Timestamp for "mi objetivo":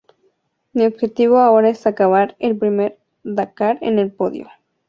0.73-1.37